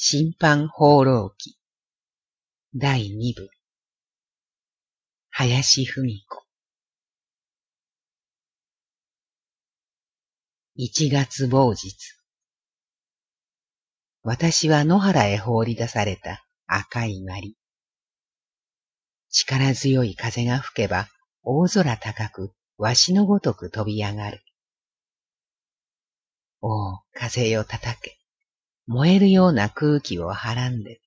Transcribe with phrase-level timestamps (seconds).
[0.00, 1.58] 審判放浪記
[2.72, 3.50] 第二部
[5.30, 6.46] 林文子
[10.76, 11.96] 一月某日
[14.22, 17.56] 私は野原へ放り出された赤いまり。
[19.30, 21.08] 力強い風が吹けば
[21.42, 24.44] 大空高くわしのごとく飛び上がる。
[26.60, 28.17] おお、風よ叩け。
[28.90, 31.02] 燃えるような空気をはらんで。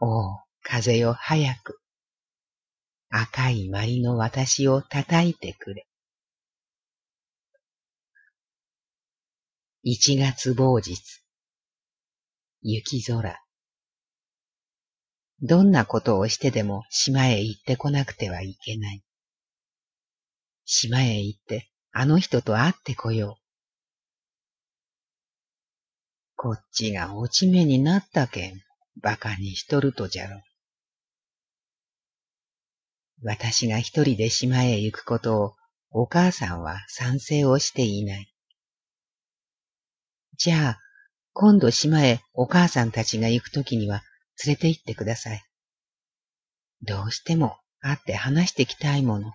[0.00, 1.78] おお、風よ早く。
[3.08, 5.86] 赤いまりの私を叩いてくれ。
[9.84, 11.22] 一月某日。
[12.62, 13.40] 雪空。
[15.42, 19.04] どんなことをしてでも島へ行ってこなくてはいけない。
[20.64, 23.45] 島へ行ってあの人と会ってこよう。
[26.36, 28.60] こっちが落ち目になったけん、
[29.02, 30.42] 馬鹿にしとるとじゃろ。
[33.22, 35.54] 私が一人で島へ行くことを
[35.90, 38.32] お母さんは賛成をしていない。
[40.36, 40.78] じゃあ、
[41.32, 44.02] 今度島へお母さんたちが行くときには
[44.44, 45.42] 連れて行ってください。
[46.82, 49.32] どうしても会って話してきたいもの。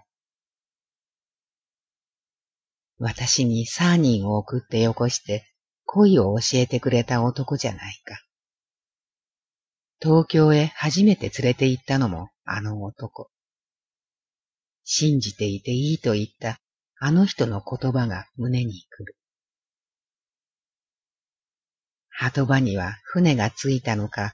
[2.99, 5.50] 私にサーニンを送ってよこして
[5.93, 8.21] 恋を教えてくれた男じゃないか。
[10.01, 13.29] 東京へ初めて連れて行ったのもあの男。
[14.85, 16.59] 信じていていいと言った
[16.97, 19.17] あの人の言葉が胸に来る。
[22.09, 24.33] 鳩場には船が着いたのか、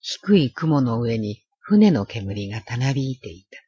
[0.00, 3.58] 低い雲の上に船の煙がたなびいていた。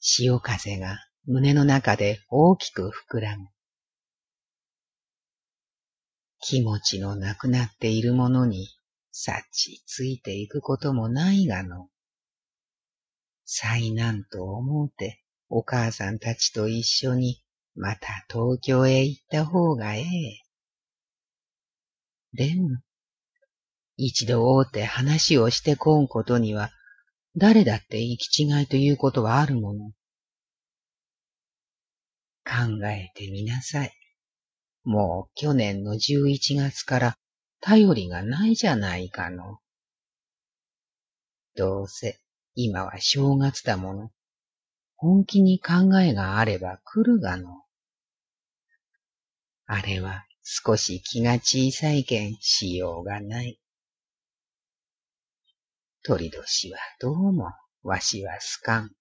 [0.00, 3.46] 潮風が胸の中で大きく膨らむ。
[6.40, 8.68] 気持ちのなくなっているものに、
[9.10, 11.88] さちついていくこともないがの。
[13.44, 17.42] 災難と思うて、お母さんたちと一緒に、
[17.74, 20.04] また東京へ行った方がええ。
[22.34, 22.78] でも、
[23.96, 26.70] 一度会うて話をしてこんことには、
[27.36, 29.90] 誰だって行き違いということはあるもの。
[32.44, 33.97] 考えてみなさい。
[34.88, 37.18] もう去年の十一月から
[37.60, 39.58] 頼りがないじゃないかの。
[41.54, 42.18] どうせ
[42.54, 44.10] 今は正月だもの。
[44.96, 47.64] 本気に考えがあれば来るがの。
[49.66, 53.60] あれは少し気が小さいけんしようがない。
[56.02, 57.50] 鳥年はどうも
[57.82, 58.97] わしはすかん。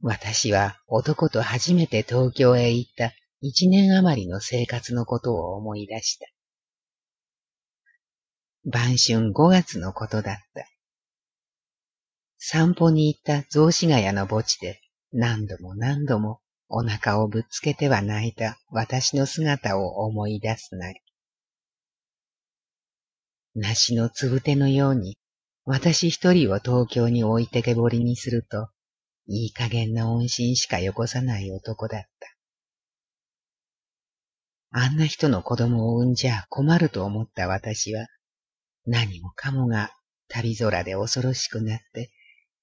[0.00, 6.26] 私は男と初めて東京へ行った一年余りの生活のことを思い出した。
[8.64, 10.66] 晩春五月のことだった。
[12.38, 14.80] 散歩に行った雑司ヶ谷の墓地で
[15.12, 21.00] 何度も何度もお腹をぶっつけては泣いた私の姿を思い出すなり。
[23.54, 25.16] 梨のつぶてのように
[25.64, 28.68] 私一人を東京に置いてけぼりにすると
[29.26, 32.08] いい加減な恩心しかよこさない男だった。
[34.76, 38.06] あんな人の子供を産んじゃ困ると思った私は、
[38.86, 39.92] 何もかもが
[40.28, 42.10] 旅空で恐ろしくなって、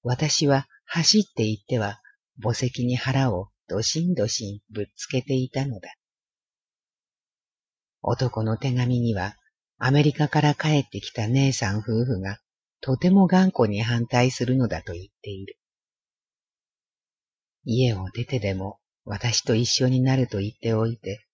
[0.02, 2.00] 私は走って行っては
[2.40, 5.88] 墓石に腹をどしんどしんぶっつけていたのだ。
[8.02, 9.36] 男の手紙には、
[9.78, 12.38] アメリカから帰ってきた姉さん夫婦が
[12.80, 15.56] とても頑固に反対するのだと言っている。
[17.64, 21.26] 家を出てでも私と一緒になると言っておいて、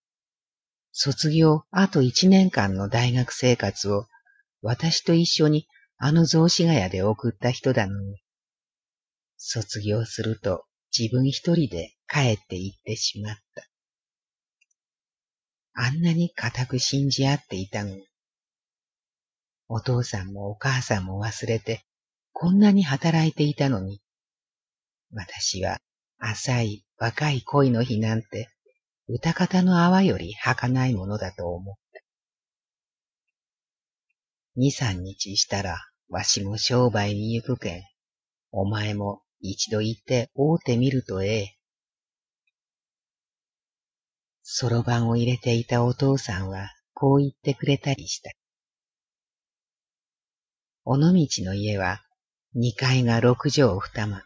[0.91, 4.07] 卒業あと一年間の大学生活を
[4.61, 5.67] 私と一緒に
[5.97, 8.21] あの雑司ヶ谷で送った人だのに、
[9.37, 10.65] 卒業すると
[10.97, 13.67] 自分一人で帰って行ってしまった。
[15.73, 18.05] あんなに固く信じ合っていたのに、
[19.67, 21.85] お父さんもお母さんも忘れて、
[22.33, 24.01] こんなに働いていたのに、
[25.11, 25.79] 私は
[26.19, 28.49] 浅い若い恋の日なんて、
[29.07, 32.01] 歌方の泡より儚いものだと思った。
[34.55, 35.77] 二三日したら、
[36.09, 37.83] わしも商売に行くけん、
[38.51, 41.55] お前も一度行って会うてみるとええ。
[44.43, 48.31] そろばんを入れていたお父さんは、こう言ってくれたりした。
[50.83, 51.13] 尾道
[51.45, 52.01] の家は、
[52.53, 54.23] 二階が六畳二間。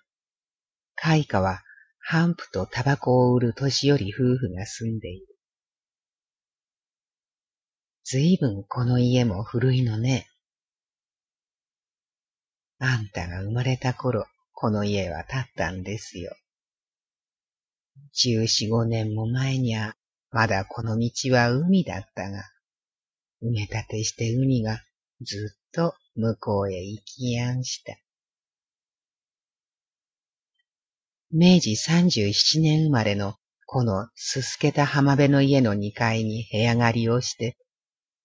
[0.96, 1.63] 開花は
[2.06, 5.26] ハンプとタバコを売る年寄り夫婦が住んでいる。
[8.04, 10.28] ずいぶんこの家も古いのね。
[12.78, 16.36] あんたが生まれた頃、この家は建ったんですよ。
[18.12, 19.96] 十四五年も前には、
[20.30, 22.44] まだこの道は海だったが、
[23.42, 24.84] 埋め立てして海が
[25.22, 27.96] ずっと向こうへ行きやんした。
[31.36, 33.34] 明治三十七年生まれの
[33.66, 37.58] このすすけた浜辺の家の二階に部屋借りをして、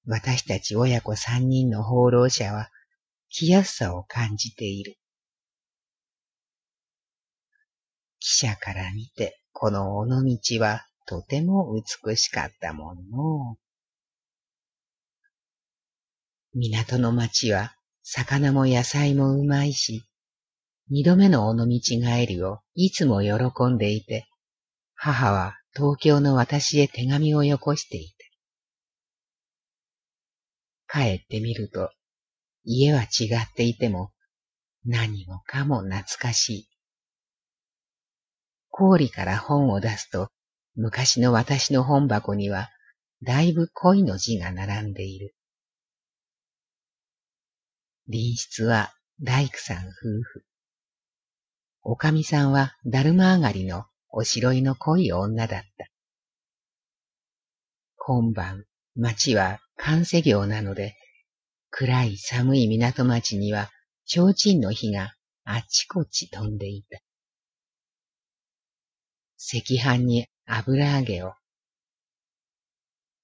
[0.06, 2.68] 私たち親子三人の放浪者は
[3.30, 4.96] 来やすさを感じている。
[8.20, 13.56] 記者から見て、この尾道はとても美しかったもの。
[16.52, 20.04] 港の町は魚も野菜もうまいし、
[20.90, 24.26] 二度目の尾道帰りをいつも喜んでいて、
[24.94, 28.10] 母は東京の私へ手紙をよこしてい
[30.88, 30.98] た。
[31.00, 31.90] 帰ってみると、
[32.64, 34.12] 家は違っていても、
[34.86, 36.68] 何もかも懐かしい。
[38.70, 40.30] 氷から本を出すと、
[40.74, 42.70] 昔の私の本箱には、
[43.22, 45.34] だいぶ恋の字が並んでいる。
[48.06, 49.90] 隣室は大工さん夫
[50.22, 50.47] 婦。
[51.90, 55.86] おかみさんはだるま上がりのおしろいの濃い女だった。
[57.96, 60.98] 今晩、町は関西業なので、
[61.70, 63.70] 暗い寒い港町には、
[64.06, 65.14] 提灯の火が
[65.44, 66.98] あちこち飛んでいた。
[69.38, 71.32] 赤飯に油揚げを。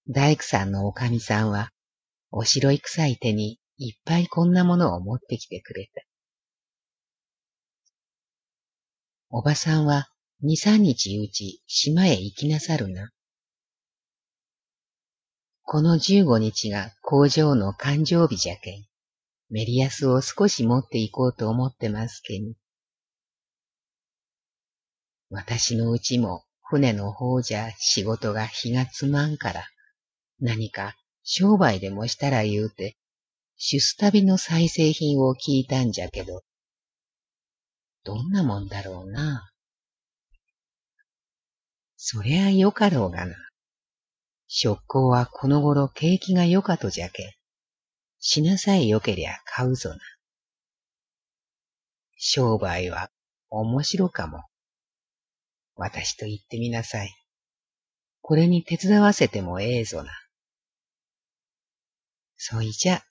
[0.09, 1.69] 大工さんのおかみさんは、
[2.31, 6.01] お白い臭い手にいっぱいこんなものを持ってきてくれた。
[9.37, 10.07] おばさんは
[10.43, 13.11] 二三日うち島へ行きなさるな。
[15.65, 18.87] この十五日が工場の誕生日じゃけん。
[19.51, 22.55] メリヤスを少し持っていこうと思ってますけん。
[25.31, 29.67] 私のうちも船の方じゃ仕事が日がつまんから、
[30.39, 30.95] 何か
[31.25, 32.97] 商売でもしたら言うて、
[33.57, 36.45] 出す旅の再生品を聞いたんじゃけど、
[38.05, 39.51] どんなもんだろうな。
[41.97, 43.35] そりゃよかろうがな。
[44.47, 47.39] 食行はこの頃景気がよかとじゃけ。
[48.21, 49.97] 品さえ良けりゃ買うぞな。
[52.17, 53.11] 商売は
[53.49, 54.45] 面白かも。
[55.77, 57.15] 私と言ってみなさい。
[58.21, 60.13] これに手伝わせてもええぞな。
[62.37, 63.03] そいじゃ、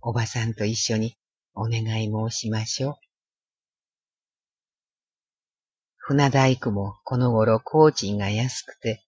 [0.00, 1.16] おばさんと一緒に
[1.54, 3.07] お願い申しましょう。
[6.08, 9.04] 船大工もこの頃工賃が安くて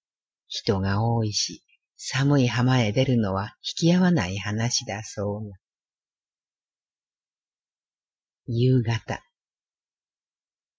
[0.48, 1.64] 人が多いし、
[1.96, 5.56] 寒い浜へ出るのは引き合わない話だそうな。
[8.48, 9.22] 夕方、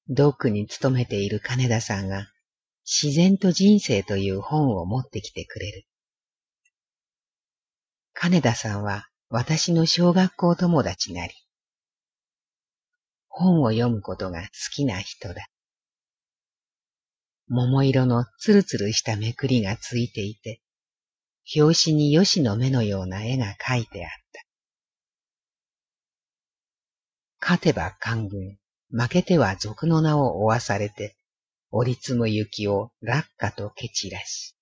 [0.10, 2.28] ドックに勤めている金田さんが
[2.86, 5.88] 自然と人生という本を持ってきてくれる。
[8.14, 11.34] 金田さんは私の小学校友達なり、
[13.28, 15.48] 本を読むことが好きな人だ。
[17.54, 20.62] 桃色のツルツルしためくりがついていて、
[21.54, 24.46] 表紙に吉の目のような絵が描いてあった。
[27.42, 28.58] 勝てば官軍、
[28.90, 31.18] 負けては賊の名を追わされて、
[31.72, 34.56] 折り積む雪を落下と蹴散らし。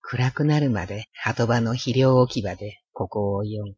[0.00, 3.76] 暗くなるまで鳩場の肥料置き場でここを読む。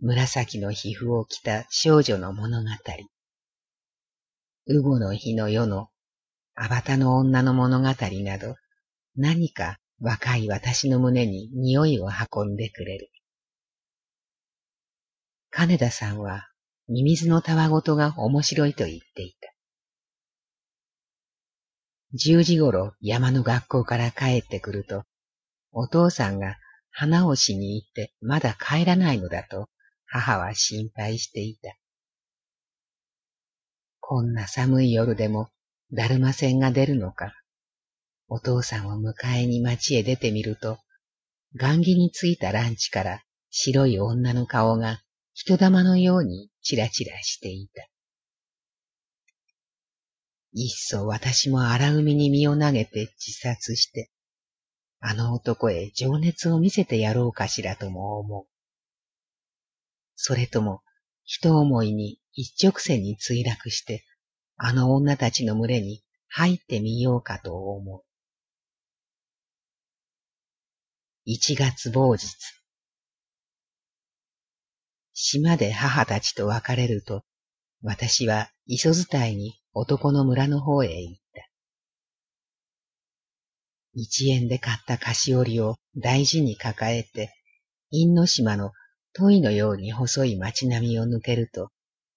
[0.00, 2.68] 紫の皮膚を着た少女の物語。
[4.66, 5.88] ウゴの日の夜の
[6.54, 8.56] アバタの女の物語など、
[9.16, 13.10] 何か若い私の胸に匂いを運んでくれる。
[15.50, 16.48] 金田さんは、
[16.88, 19.52] ミミズのたわごとが面白いと言っていた。
[22.14, 25.04] 十時頃山の学校から帰ってくると、
[25.72, 26.56] お父さんが
[26.90, 29.68] 花をしに行ってまだ帰らないのだと
[30.06, 31.74] 母は心配していた。
[34.12, 35.48] こんな寒い夜でも
[35.90, 37.32] だるま船が出るのか。
[38.28, 40.76] お父さんを迎えに街へ出てみると、
[41.54, 45.00] 雁木についたランチから白い女の顔が
[45.32, 47.88] 人玉のようにチラチラしていた。
[50.52, 54.10] いっそ私も荒海に身を投げて自殺して、
[55.00, 58.46] あの男へ情熱を見せてやろうかしらとも思う。
[60.16, 60.82] それとも、
[61.24, 64.04] 人思いに一直線に墜落して、
[64.56, 68.02] あの女たちの群れに入ってみようかと思う。
[71.24, 72.36] 一月某日。
[75.12, 77.22] 島で母たちと別れると、
[77.82, 81.48] 私は磯伝いに男の村の方へ行った。
[83.94, 87.34] 一円で買った菓子折りを大事に抱えて、
[87.90, 88.72] 因島の
[89.12, 91.70] 問いのように細い街並みを抜けると、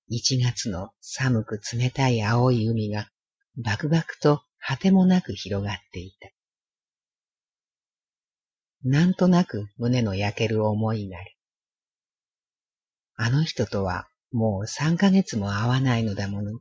[0.07, 3.09] 一月の寒く冷たい青い海が
[3.57, 6.29] バクバクと果てもなく広がっていた。
[8.83, 11.31] なんとなく胸の焼ける思いなり。
[13.15, 16.59] あの人とはもう三ヶ月も会わないのだもの。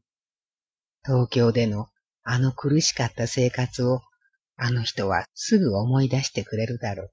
[1.05, 1.89] 東京での
[2.23, 4.01] あの苦しかった生活を
[4.57, 7.13] あの人はすぐ思い出してくれるだろう。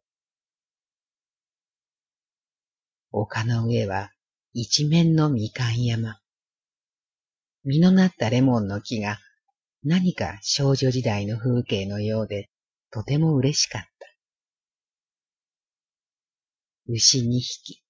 [3.11, 4.11] 丘の上は
[4.53, 6.20] 一面のみかん山。
[7.63, 9.19] 実のなったレモンの木が
[9.83, 12.49] 何か少女時代の風景のようで
[12.91, 13.89] とても嬉しかった。
[16.87, 17.81] 牛二匹、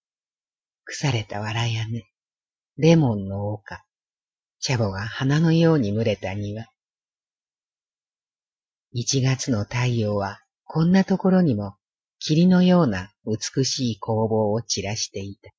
[0.84, 2.04] 腐れた藁屋根、
[2.78, 3.84] レモンの丘、
[4.60, 6.66] 茶母が花のように群れた庭。
[8.94, 11.76] 一月の太陽はこんなところにも
[12.20, 15.50] 霧のような美しい工房を散らしていた。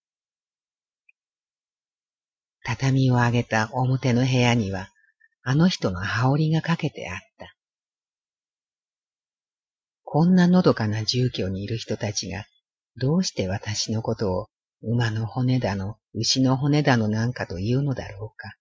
[2.65, 4.89] 畳を上げた表の部屋には、
[5.43, 7.55] あの人の羽織がかけてあった。
[10.05, 12.45] こんなのどかな住居にいる人たちが、
[12.97, 14.49] どうして私のことを
[14.83, 18.55] 馬の骨だの、牛の骨だのなんかと言うのだろうか。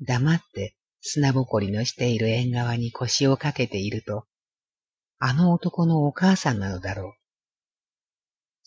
[0.00, 4.26] 黙って砂ぼこりのしている縁側に腰をかけていると、
[5.18, 7.17] あの男のお母さんなのだろう。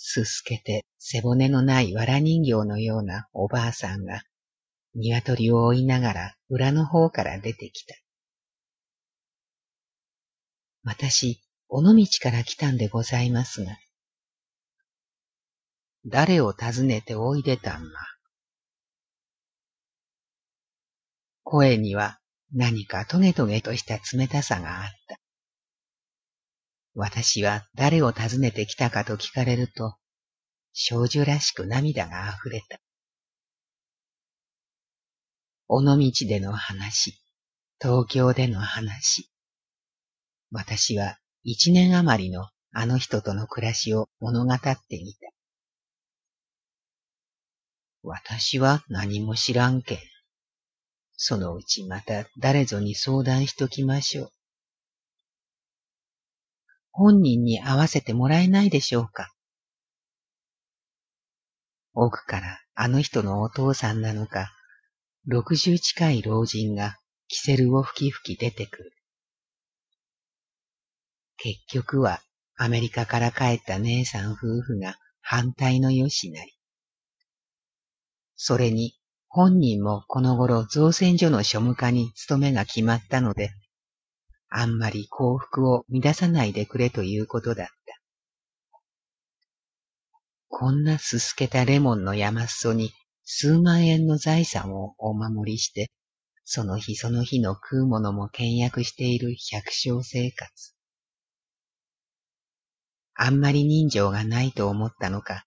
[0.04, 4.24] すすけて背骨のない藁人形のようなおばあさんが、
[4.96, 7.96] 鶏を追いながら裏の方から出てきた。
[10.84, 11.40] 私、
[11.70, 13.78] 尾道から来たんでございますが。
[16.08, 17.90] 誰を訪ねておいでたんな。
[21.44, 22.18] 声には
[22.52, 25.21] 何かトゲトゲとした冷たさがあった。
[26.94, 29.96] 私は誰を訪ねてきたかと聞かれると、
[30.74, 32.80] 少女らしく涙が溢れた。
[35.68, 37.22] 尾道での話、
[37.82, 39.30] 東京での話。
[40.52, 45.32] 私は一年余りのあの人との暮らしを物語ってみた。
[48.04, 50.00] 私は何も知らんけん。
[51.16, 54.32] そのうちまた誰ぞに相談しときましょう。
[56.92, 59.32] 本人に会わせてもらえないでしょうか？
[61.94, 64.52] 奥からあの人のお父さんなのか、
[65.26, 68.92] 六十近い老人がキセルを吹き吹き出てくる。
[71.38, 72.22] 結局は
[72.58, 76.54] アメリカから帰った姉さん夫婦が反対のよしなり。
[78.36, 78.96] それに
[79.28, 83.52] 本人もこの頃造船所の庶務課に勤めが決まったので、
[84.54, 87.74] あんまり幸福を乱さないでくれということだった。
[90.50, 92.92] こんなすすけたレモンの山裾に
[93.24, 95.90] 数万円の財産をお守りして、
[96.44, 100.76] その日その日の食うものも倹約している百姓生活。
[103.14, 105.46] あんまり人情がないと思ったのか、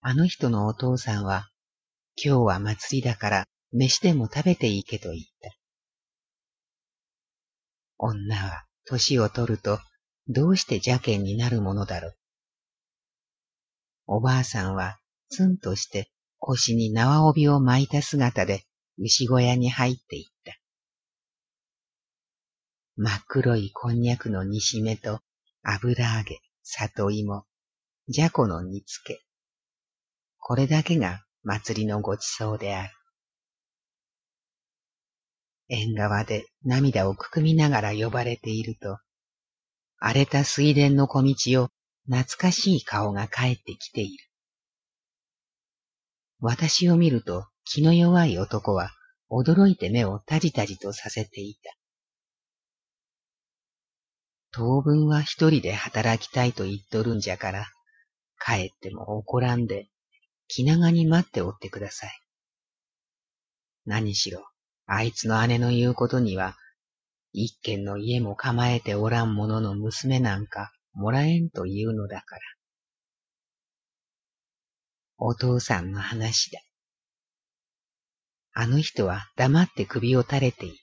[0.00, 1.50] あの人のお父さんは、
[2.16, 5.63] 今日は祭りだから飯でも食べていけと言った。
[8.06, 9.78] 女は年を取ると
[10.28, 12.16] どうして邪険になるものだろう。
[14.06, 14.98] おばあさんは
[15.30, 18.66] ツンとして腰に縄帯を巻いた姿で
[18.98, 20.52] 牛小屋に入っていった。
[22.96, 25.20] 真っ黒いこんにゃくの煮しめと
[25.62, 27.46] 油揚げ、里芋、
[28.08, 29.24] じゃこの煮付け。
[30.38, 32.90] これだけが祭りのごちそうである。
[35.68, 38.98] 縁側で涙を含みながら呼ばれていると、
[39.98, 41.68] 荒れた水田の小道を
[42.06, 44.24] 懐かしい顔が帰ってきている。
[46.40, 48.90] 私を見ると気の弱い男は
[49.30, 51.74] 驚いて目をタジタジとさせていた。
[54.52, 57.66] 当分は一人で働きたいと言っとるんじゃから、
[58.38, 59.88] 帰っても怒らんで、
[60.46, 62.12] 気長に待っておってください。
[63.86, 64.44] 何しろ、
[64.86, 66.56] あいつの姉の言うことには、
[67.32, 72.42] 一軒の家も構えておらん者の娘なんかもらえんというのだから。
[75.16, 76.60] お父さんの話だ。
[78.52, 80.76] あの人は黙って首を垂れていた。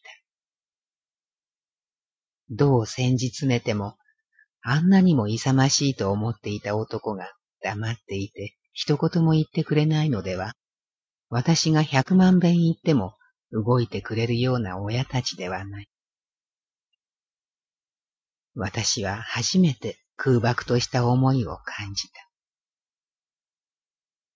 [2.50, 3.96] どう煎じ詰めても、
[4.62, 7.32] あんなにも勇ましいと思っていた男が
[7.62, 10.54] 黙っていて一言も言ってくれないのでは、
[11.30, 13.16] 私が百万遍言っても
[13.52, 15.90] 動いてくれるような親たちではない。
[18.56, 22.28] 私は初めて空爆とした思いを感じた。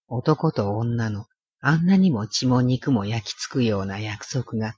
[0.07, 1.25] 男と女の
[1.59, 4.75] あんなにも血も肉も焼き付くような約束が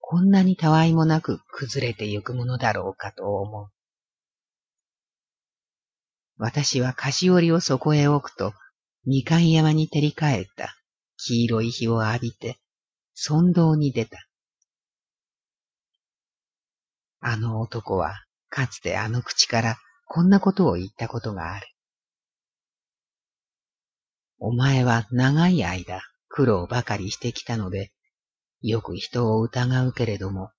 [0.00, 3.68] こんなにたわいもなく崩れてゆくものだろうかと思う。
[6.38, 8.52] 私は菓子折りをそこへ置くと、
[9.04, 10.74] みかん山に照り返った
[11.16, 12.58] 黄色い日を浴びて、
[13.14, 14.18] 尊道に出た。
[17.20, 19.76] あの男は、かつてあの口から
[20.06, 21.66] こんなことを言ったことがある。
[24.38, 27.92] お前は長い間苦労ばかりしてきたので、
[28.60, 30.50] よく人を疑うけれども、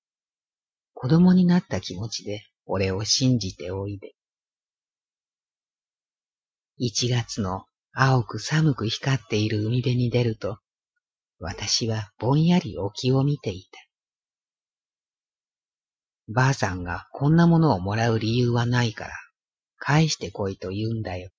[0.93, 4.13] 子供になった気持ちで俺を信じておいで。
[6.77, 10.60] 一月の青く寒く光っている海辺に出ると、
[11.43, 13.77] 私はぼんやり沖を見ていた。
[16.29, 19.12] ばあさんがこんなものをもらう理由はないから、
[19.77, 21.31] 返してこいと言うんだよ。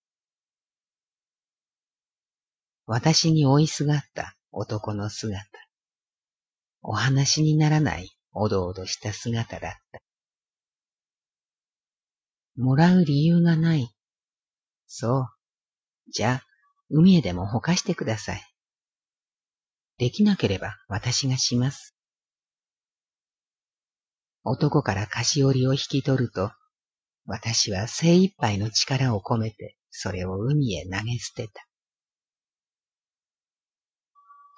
[2.84, 5.42] 私に追いすがった男の姿。
[6.82, 10.00] お話にならないおどおどした姿だった。
[12.56, 13.88] もらう理由がない。
[14.87, 15.28] そう。
[16.11, 16.46] じゃあ、
[16.90, 18.53] 海へでもほかしてください。
[19.99, 21.95] できなければ私がします。
[24.43, 26.51] 男から菓子折りを引き取ると、
[27.27, 31.67] 私は精一杯の力を込めてそれを海へ投げ捨てた。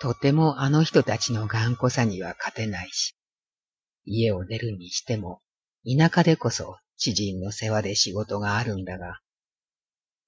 [0.01, 3.17] とてもあの人たちの頑固さには勝てないし、
[4.05, 5.41] 家を出るにしても、
[5.87, 9.21] 田舎でこそ知人の世話で仕事があるんだが、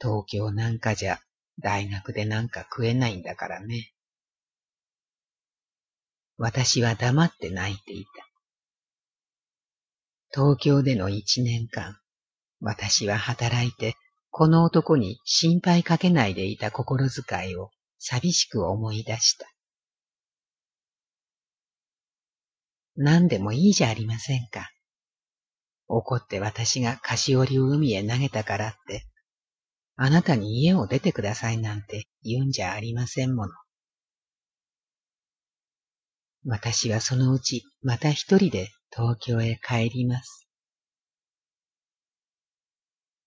[0.00, 1.18] 東京なんかじゃ
[1.58, 3.92] 大学でなんか食えないんだからね。
[6.38, 8.10] 私は黙って泣いていた。
[10.32, 11.98] 東京での一年間、
[12.60, 13.96] 私は働いて、
[14.30, 19.46] この男に心配かけないでいた心遣いを寂しく思い出した。
[22.94, 24.70] 何でもいいじゃありませんか。
[25.88, 29.06] 怒って私が菓子折りを海へ投げたからって、
[29.96, 33.52] あなたに家を出てくださいなんて言うんじゃありませんもの。
[36.50, 40.48] 私はそのうちまた一人で東京へ帰ります。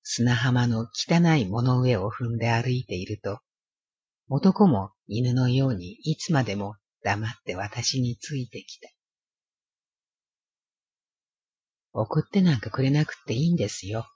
[0.02, 3.40] 砂浜の汚い物上を踏んで歩いていると、
[4.28, 8.90] 男も犬のようにいつまでも黙って私についてきた。
[11.94, 14.08] 送ってなんかくれなくっていいんですよ。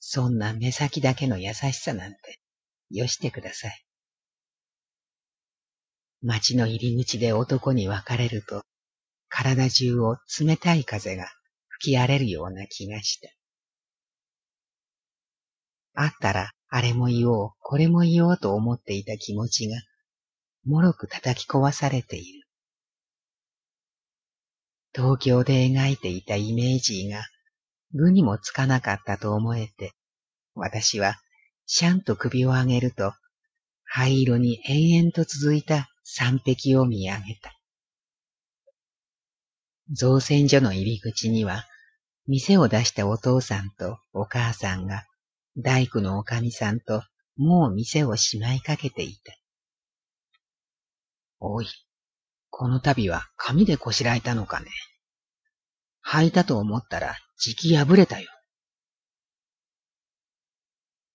[0.00, 2.40] そんな目先だけの優しさなんて、
[2.90, 3.87] よしてください。
[6.22, 8.64] 街の入り口で男に別れると、
[9.28, 11.28] 体中を冷たい風が
[11.68, 13.28] 吹き荒れるような気がした。
[15.94, 19.76] あったら、あれも言おう、これも言おうと思っていた気持ちが、
[20.64, 22.48] もろく叩き壊されている。
[24.94, 27.24] 東京で描いていたイメージが
[27.94, 29.92] 具にもつかなかったと思えて、
[30.54, 31.16] 私は
[31.66, 33.14] シャンと首を上げると、
[33.84, 37.52] 灰色に延々と続いた山壁を見上げた。
[39.90, 41.66] 造船所の入り口には、
[42.26, 45.04] 店を出したお父さんとお母さんが、
[45.58, 47.02] 大工のおかみさんと
[47.36, 49.34] もう店をしまいかけていた。
[51.40, 51.66] おい、
[52.48, 54.70] この度は紙でこしらえたのかね。
[56.06, 58.30] 履いたと思ったら、じき破れたよ。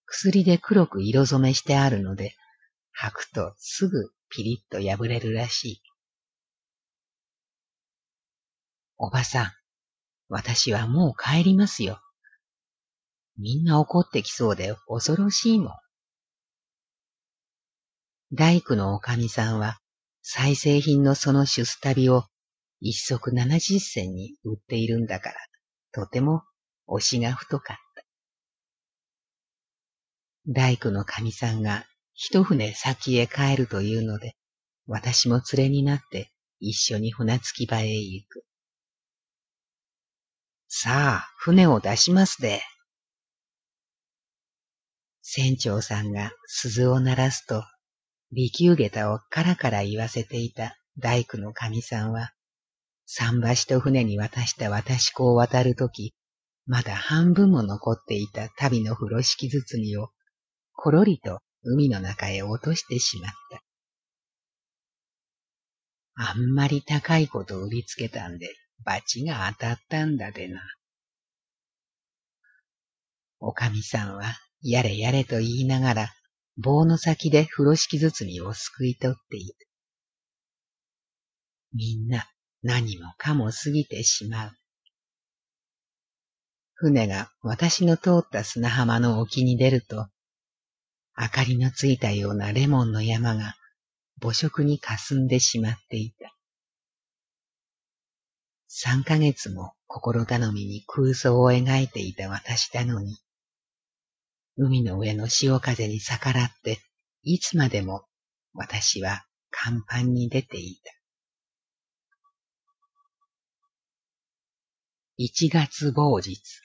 [0.06, 2.36] 薬で黒く色染めしてあるので、
[3.01, 5.81] 履くとすぐピリッと破れるらしい。
[8.97, 9.51] おばさん、
[10.27, 12.01] 私はもう帰りますよ。
[13.37, 15.71] みんな怒ってきそうで恐ろしいもん。
[18.31, 19.79] 大工のおかみさんは、
[20.23, 22.23] 再生品のその出旅を
[22.81, 25.35] 一足七十銭に売っているんだから、
[25.91, 26.41] とても
[26.87, 28.03] 押しが太かった。
[30.47, 34.36] 大工の神さんが一船先へ帰るというので、
[34.86, 38.45] 私も連れになって一緒に船着き場へ行く。
[40.67, 42.62] さあ、船を出しますで。
[45.21, 47.63] 船長さんが鈴を鳴らすと、
[48.32, 52.34] 利休下駄をカラカラ言わせていた大工の神さんは、
[53.06, 56.13] 桟橋と船に渡した渡し子を渡るとき、
[56.65, 60.10] まだ半分も残っていた旅の風呂敷包みを、
[60.73, 63.63] ころりと海の中へ落としてしまった。
[66.15, 68.49] あんまり高いこと売りつけたんで、
[68.84, 70.62] 罰が当たったんだでな。
[73.39, 76.13] おかみさんは、やれやれと言いながら、
[76.58, 79.56] 棒の先で風呂敷包みをすくい取っている。
[81.73, 82.26] みんな
[82.62, 84.52] 何もかも過ぎてしまう。
[86.76, 90.08] 船が私の通った砂浜の沖に出ると、
[91.17, 93.56] 明かりのついたようなレモンの山が
[94.21, 96.34] 母色に霞んでしまっていた。
[98.67, 103.19] 三ヶ月も心頼みに空想を描いていた私なのに、
[104.58, 106.80] 海の上の潮風に逆らって、
[107.21, 108.06] いつまでも
[108.54, 110.91] 私は甲板に出ていた。
[115.17, 116.62] 一月某日。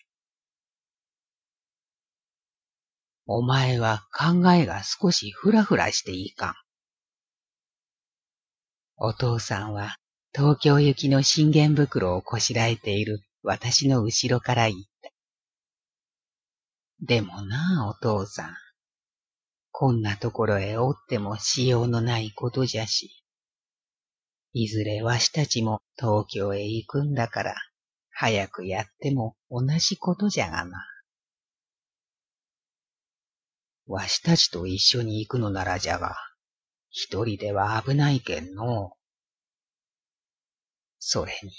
[3.31, 6.55] お前は考えが少しふらふらしていかん。
[8.97, 9.97] お父さんは
[10.35, 15.11] 東京行きの信玄袋をこしらえている私の後ろから言った。
[17.01, 18.57] でもなあ、お父さん。
[19.73, 23.11] こんなところへおってもしようのないことじゃし。
[24.55, 27.55] いずれわしたちも東京へ行くんだから、
[28.11, 30.83] 早くやっても同じことじゃがな。
[33.88, 36.14] わしたちと一緒に行くのならじゃが、
[36.90, 38.92] 一人では危ないけんの。
[40.98, 41.53] それに、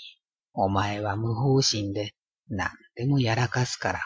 [0.53, 2.13] お前は無方針で
[2.47, 4.01] 何でもやらかすから。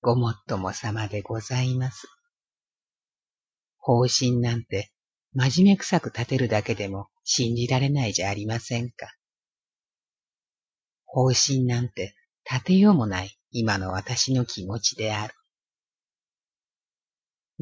[0.00, 2.06] ごもっとも様でございます。
[3.78, 4.92] 方針なんて
[5.34, 9.12] 真面目くさく立てるだけでも信じられないじゃありませんか。
[11.04, 12.14] 方針なんて
[12.48, 15.34] 立てようもない今の私の気持ちである。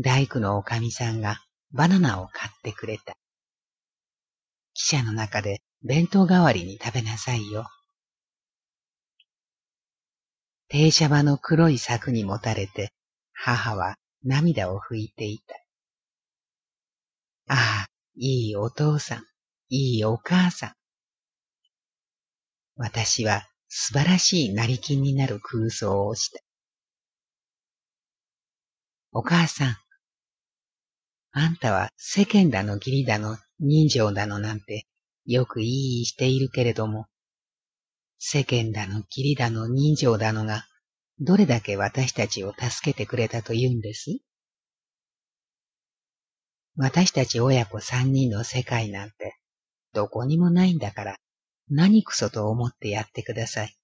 [0.01, 1.41] 大工のおかみさんが
[1.73, 3.15] バナナを買ってくれた。
[4.75, 7.67] 汽車の中で弁当代わりに食べなさいよ。
[10.69, 12.93] 停車場の黒い柵にもたれて、
[13.33, 15.57] 母は涙を拭いていた。
[17.49, 19.25] ああ、いいお父さん、
[19.69, 20.73] いいお母さん。
[22.77, 26.41] 私は素晴らしい成金になる空想をした。
[29.11, 29.77] お母さん、
[31.33, 34.87] あんたは世間だの義理だの人情だのなんて
[35.27, 37.07] よくいいしているけれども、
[38.19, 40.65] 世間だの義理だの人情だのが
[41.21, 44.19] どれだけ私たちを助けてくれたと言うんです？
[46.77, 49.37] 私たち親子三人の世界なんて
[49.93, 51.17] どこにもないんだから
[51.69, 53.77] 何くそと思ってやってください。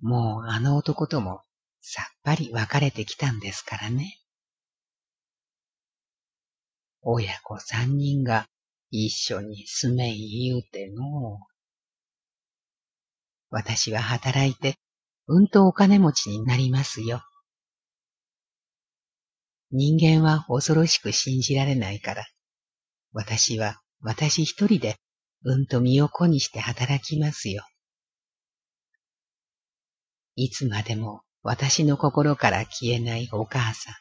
[0.00, 1.42] もうあの男とも
[1.80, 4.19] さっぱり別れてきたんですからね。
[7.02, 8.46] 親子三人が
[8.90, 11.40] 一緒に住めん言うての
[13.50, 14.76] 私は働いて、
[15.26, 17.22] うんとお金持ちになりますよ。
[19.72, 22.26] 人間は恐ろしく信じられないから、
[23.12, 24.96] 私は私一人で
[25.42, 27.64] うんと身を粉にして働きますよ。
[30.36, 33.94] いつまでも私の心から消えないお母さん。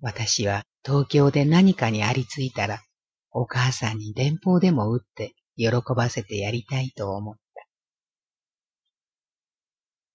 [0.00, 2.82] 私は東京で何かにありついたら、
[3.30, 7.34] お母さんに電報でも打って喜ばせてやりたいと思っ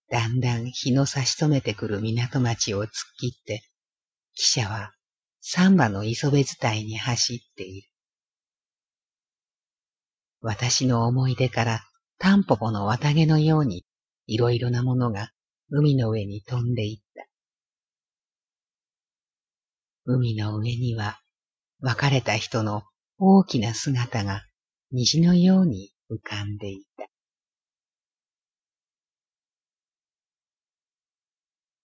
[0.09, 0.17] た。
[0.19, 3.63] だんだん日の差し染めてくる港町を突っ切って、
[4.37, 4.93] 汽車は
[5.41, 7.89] サンバの磯辺伝いに走っている。
[10.41, 11.81] 私の思い出から
[12.19, 13.85] タンポポの綿毛のように
[14.27, 15.31] いろいろなものが
[15.69, 17.06] 海の上に飛んでいった。
[20.09, 21.19] 海の上には
[21.81, 22.83] 別れた人の
[23.19, 24.45] 大きな姿が
[24.91, 27.07] 虹のように浮かんでいた。